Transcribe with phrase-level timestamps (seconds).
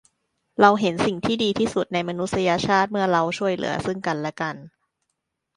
[0.61, 4.55] เราเห็นสิ่งที่ดีที่สุดในมนุษยชาติเมื่อเราช่วยเหลือซึ่งกันและกัน